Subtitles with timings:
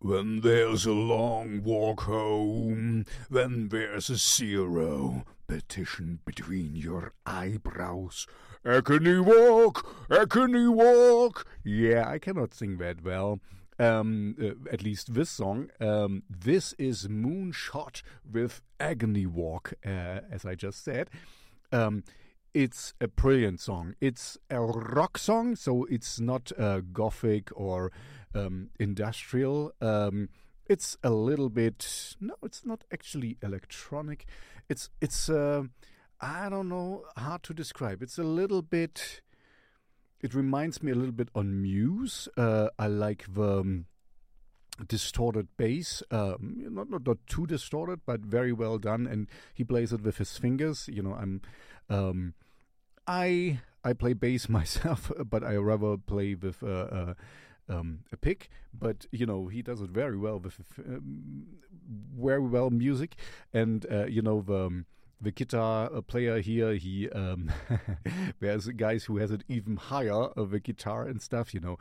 [0.00, 8.28] When there's a long walk home, when there's a zero petition between your eyebrows.
[8.64, 11.46] Agony walk, agony walk.
[11.64, 13.40] Yeah, I cannot sing that well.
[13.80, 15.70] Um, uh, at least this song.
[15.80, 21.10] Um, this is Moonshot with Agony Walk, uh, as I just said.
[21.72, 22.04] Um,
[22.58, 23.94] it's a brilliant song.
[24.00, 27.92] It's a rock song, so it's not uh, gothic or
[28.34, 29.72] um, industrial.
[29.80, 30.28] Um,
[30.66, 34.26] it's a little bit no, it's not actually electronic.
[34.68, 35.62] It's it's uh,
[36.20, 38.02] I don't know how to describe.
[38.02, 39.20] It's a little bit.
[40.20, 42.28] It reminds me a little bit on Muse.
[42.36, 43.60] Uh, I like the.
[43.60, 43.86] Um,
[44.86, 49.08] distorted bass, um, not, not not too distorted, but very well done.
[49.08, 50.88] And he plays it with his fingers.
[50.88, 51.40] You know, I'm,
[51.90, 52.34] um,
[53.08, 57.14] I I play bass myself, but I rather play with uh, uh,
[57.68, 58.50] um, a pick.
[58.72, 61.46] But you know, he does it very well with um,
[62.16, 63.16] very well music,
[63.52, 64.66] and uh, you know the.
[64.66, 64.86] Um,
[65.20, 67.50] the guitar player here, he um,
[68.40, 71.52] there's guys who has it even higher, of the guitar and stuff.
[71.52, 71.78] You know,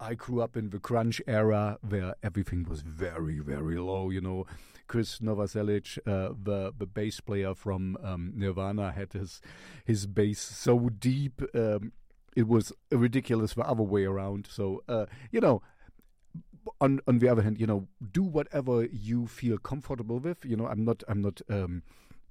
[0.00, 4.10] I grew up in the grunge era where everything was very, very low.
[4.10, 4.46] You know,
[4.86, 9.40] Chris Novoselic, uh, the the bass player from um, Nirvana, had his
[9.84, 11.42] his bass so deep.
[11.54, 11.92] Um,
[12.36, 14.48] it was ridiculous the other way around.
[14.50, 15.62] So uh, you know,
[16.80, 20.44] on on the other hand, you know, do whatever you feel comfortable with.
[20.44, 21.82] You know, I'm not I'm not um,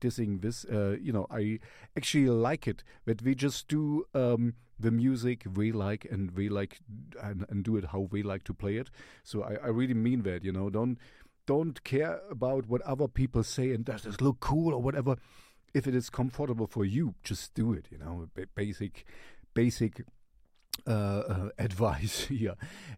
[0.00, 0.64] dissing this.
[0.64, 1.60] Uh, you know, I
[1.96, 6.78] actually like it that we just do um, the music we like and we like
[7.22, 8.90] and, and, do it how we like to play it.
[9.24, 10.44] So I, I really mean that.
[10.44, 10.98] You know, don't
[11.46, 15.16] don't care about what other people say and does this look cool or whatever.
[15.72, 17.86] If it is comfortable for you, just do it.
[17.90, 19.04] You know, basic,
[19.54, 20.02] basic
[20.86, 22.54] uh, uh, advice here.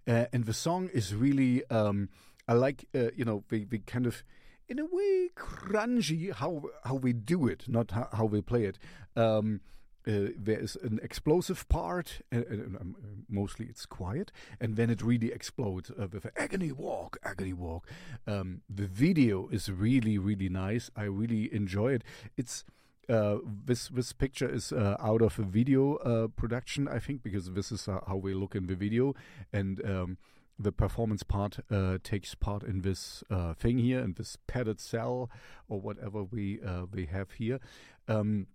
[0.06, 2.08] Uh, and the song is really, um,
[2.46, 4.22] I like, uh, you know, we, we kind of,
[4.68, 8.78] in a way, grungy how how we do it, not how, how we play it.
[9.16, 9.60] Um,
[10.06, 12.96] uh, there is an explosive part, and, and um,
[13.28, 17.86] mostly it's quiet, and then it really explodes uh, with agony walk, agony walk.
[18.26, 20.90] Um, the video is really, really nice.
[20.96, 22.04] I really enjoy it.
[22.36, 22.64] It's
[23.08, 27.52] uh, this this picture is uh, out of a video uh, production, I think, because
[27.52, 29.14] this is uh, how we look in the video,
[29.52, 30.18] and um,
[30.58, 35.30] the performance part uh, takes part in this uh, thing here, in this padded cell
[35.68, 36.60] or whatever we
[36.92, 37.60] we have here.
[38.08, 38.48] Um,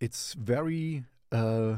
[0.00, 1.76] it's very uh,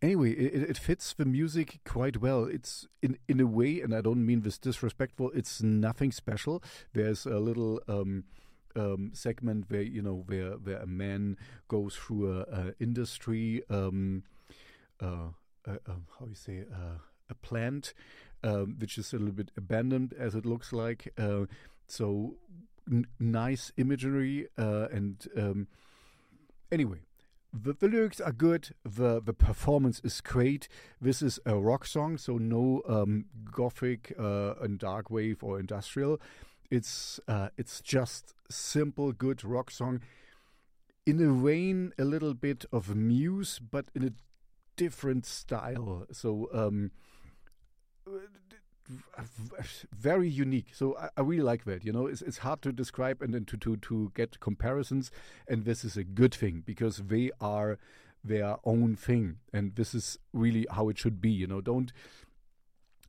[0.00, 4.00] anyway it, it fits the music quite well it's in in a way and i
[4.00, 6.62] don't mean this disrespectful it's nothing special
[6.94, 8.24] there's a little um,
[8.76, 14.22] um, segment where you know where where a man goes through a, a industry um,
[15.00, 15.28] uh,
[15.66, 15.76] uh,
[16.18, 16.98] how you say uh,
[17.30, 17.94] a plant
[18.44, 21.46] um, which is a little bit abandoned as it looks like uh,
[21.86, 22.36] so
[23.18, 25.68] nice imagery uh, and um,
[26.70, 26.98] Anyway,
[27.52, 28.70] the, the, lyrics are good.
[28.84, 30.68] The the performance is great.
[31.00, 36.20] This is a rock song, so no um, gothic uh, and dark wave or industrial.
[36.70, 40.00] It's uh, it's just simple, good rock song.
[41.06, 44.12] In a vein, a little bit of Muse, but in a
[44.76, 46.06] different style.
[46.12, 46.90] So um,
[49.92, 50.68] very unique.
[50.72, 51.84] So I, I, really like that.
[51.84, 55.10] You know, it's, it's hard to describe and then to, to, to get comparisons.
[55.46, 57.78] And this is a good thing because they are
[58.24, 59.38] their own thing.
[59.52, 61.30] And this is really how it should be.
[61.30, 61.92] You know, don't.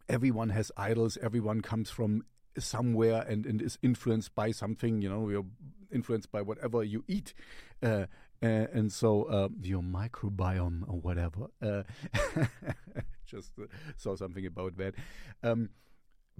[0.07, 1.17] Everyone has idols.
[1.21, 2.23] Everyone comes from
[2.57, 5.01] somewhere and, and is influenced by something.
[5.01, 5.45] You know, you're
[5.91, 7.33] influenced by whatever you eat.
[7.81, 8.05] Uh,
[8.41, 11.47] and so uh, your microbiome or whatever.
[11.61, 11.83] Uh,
[13.29, 13.65] just uh,
[13.97, 14.95] saw something about that.
[15.43, 15.69] Um,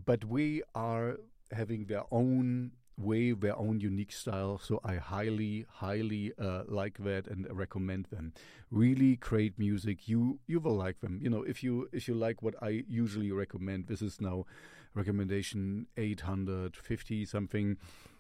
[0.06, 1.18] but we are
[1.52, 4.60] having their own way, their own unique style.
[4.60, 8.34] So I highly, highly uh, like that and recommend them.
[8.72, 10.08] Really great music.
[10.08, 11.20] You you will like them.
[11.22, 14.46] You know, if you if you like what I usually recommend, this is now
[14.94, 17.78] recommendation eight hundred fifty something.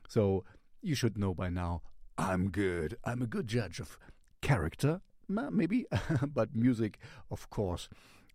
[0.08, 0.44] So
[0.82, 1.82] you should know by now.
[2.18, 2.98] I'm good.
[3.06, 3.98] I'm a good judge of
[4.42, 5.86] character, maybe,
[6.34, 7.00] but music,
[7.32, 7.88] of course.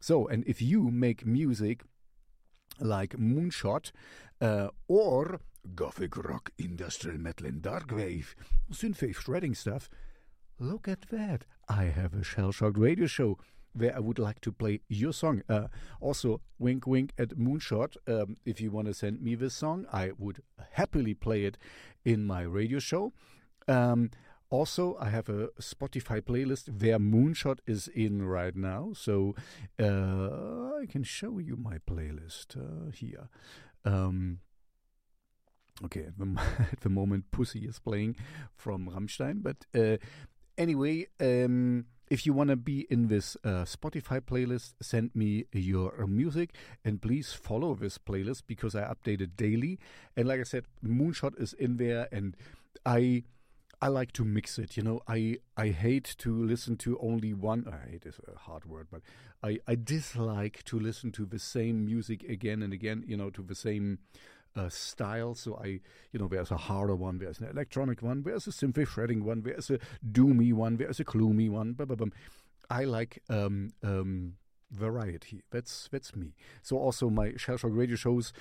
[0.04, 1.82] So, and if you make music
[2.78, 3.90] like Moonshot
[4.38, 5.40] uh, or
[5.74, 8.36] Gothic rock, industrial metal, and dark wave,
[8.70, 9.88] synthwave shredding stuff,
[10.58, 11.46] look at that.
[11.70, 13.38] I have a shell shocked radio show
[13.72, 15.42] where I would like to play your song.
[15.48, 15.68] Uh,
[16.02, 17.96] also, wink wink at Moonshot.
[18.06, 20.42] Um, if you want to send me this song, I would
[20.72, 21.56] happily play it
[22.04, 23.14] in my radio show.
[23.66, 24.10] Um,
[24.50, 28.92] Also, I have a Spotify playlist where Moonshot is in right now.
[28.94, 29.34] So
[29.80, 33.28] uh, I can show you my playlist uh, here.
[33.84, 34.40] Um,
[35.84, 36.40] okay, at the,
[36.72, 38.16] at the, moment, Pussy is playing
[38.54, 39.42] from Rammstein.
[39.42, 39.96] But uh,
[40.56, 46.06] anyway, um, if you want to be in this uh, Spotify playlist, send me your
[46.06, 46.54] music
[46.84, 49.78] and please follow this playlist because I update it daily.
[50.16, 52.36] And like I said, Moonshot is in there and
[52.84, 53.24] I
[53.84, 54.78] I like to mix it.
[54.78, 57.66] You know, I I hate to listen to only one.
[57.70, 59.02] I hate is a hard word, but
[59.42, 63.04] I I dislike to listen to the same music again and again.
[63.06, 63.98] You know, to the same
[64.56, 65.34] uh, style.
[65.34, 65.80] So I,
[66.12, 69.42] you know, there's a harder one, there's an electronic one, there's a simple shredding one,
[69.42, 69.78] there's a
[70.10, 71.74] doomy one, there's a gloomy one.
[71.74, 72.06] Blah, blah, blah.
[72.70, 74.36] I like um, um,
[74.70, 75.42] variety.
[75.50, 76.32] That's that's me.
[76.62, 78.32] So also my Shellshock radio shows.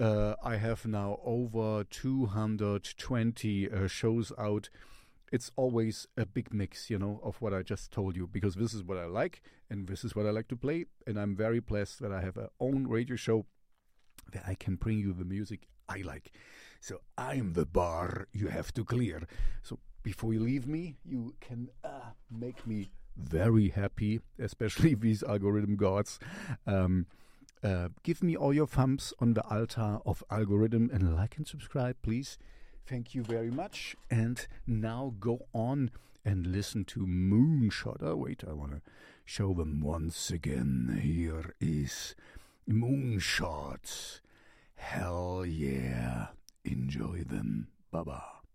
[0.00, 4.68] Uh, I have now over 220 uh, shows out
[5.32, 8.74] it's always a big mix, you know, of what I just told you, because this
[8.74, 10.84] is what I like and this is what I like to play.
[11.06, 13.46] And I'm very blessed that I have a own radio show
[14.32, 16.32] that I can bring you the music I like.
[16.80, 19.22] So I'm the bar you have to clear.
[19.62, 25.76] So before you leave me, you can uh, make me very happy, especially these algorithm
[25.76, 26.18] gods.
[26.66, 27.06] Um,
[27.62, 31.96] uh, give me all your thumbs on the altar of algorithm and like and subscribe,
[32.02, 32.38] please.
[32.86, 33.96] Thank you very much.
[34.10, 35.90] And now go on
[36.24, 38.02] and listen to Moonshot.
[38.02, 38.80] Oh, wait, I want to
[39.24, 41.00] show them once again.
[41.02, 42.14] Here is
[42.68, 44.20] Moonshot.
[44.74, 46.28] Hell yeah.
[46.64, 47.68] Enjoy them.
[47.90, 48.41] Baba.